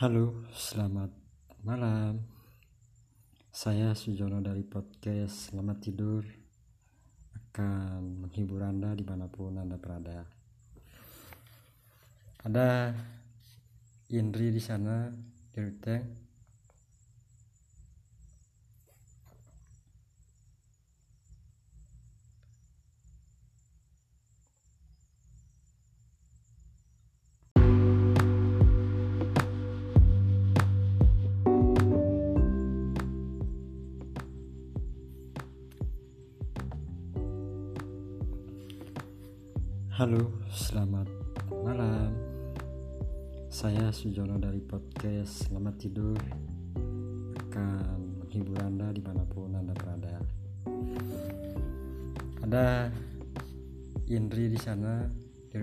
Halo, 0.00 0.48
selamat 0.56 1.12
malam. 1.60 2.24
Saya 3.52 3.92
Sujono 3.92 4.40
dari 4.40 4.64
podcast 4.64 5.52
Selamat 5.52 5.76
Tidur 5.76 6.24
akan 7.36 8.24
menghibur 8.24 8.64
Anda 8.64 8.96
di 8.96 9.04
mana 9.04 9.28
pun 9.28 9.60
Anda 9.60 9.76
berada. 9.76 10.24
Ada 12.48 12.96
Indri 14.16 14.48
di 14.48 14.62
sana 14.64 15.12
di 15.52 15.58
Ruteng. 15.60 16.29
Halo, 39.90 40.30
selamat 40.54 41.10
malam. 41.50 42.14
Saya 43.50 43.90
Sujono 43.90 44.38
dari 44.38 44.62
podcast 44.62 45.50
Selamat 45.50 45.82
Tidur 45.82 46.14
akan 47.50 48.22
menghibur 48.22 48.54
Anda 48.62 48.94
di 48.94 49.02
mana 49.02 49.26
pun 49.26 49.50
Anda 49.50 49.74
berada. 49.74 50.22
Ada 52.46 52.86
Indri 54.06 54.54
di 54.54 54.58
sana 54.62 55.10
di 55.50 55.58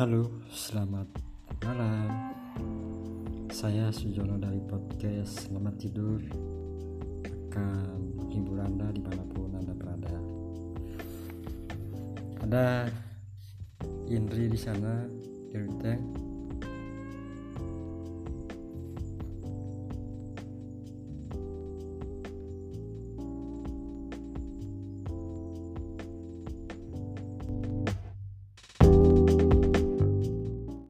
Halo, 0.00 0.32
selamat 0.48 1.12
malam. 1.60 2.32
Saya 3.52 3.92
Sujono 3.92 4.40
dari 4.40 4.56
podcast 4.64 5.44
Selamat 5.44 5.76
Tidur 5.76 6.24
akan 7.52 8.16
menghibur 8.16 8.64
Anda 8.64 8.88
di 8.96 9.04
mana 9.04 9.20
pun 9.28 9.52
Anda 9.52 9.76
berada. 9.76 10.16
Ada 12.48 12.88
Indri 14.08 14.48
di 14.48 14.56
sana 14.56 15.04
di 15.52 15.68
Ruteng. 15.68 16.29